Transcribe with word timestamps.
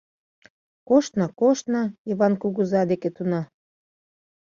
Коштна-коштна— 0.87 1.81
Йыван 2.07 2.33
кугыза 2.41 2.81
деке 2.91 3.09
туна. 3.15 3.41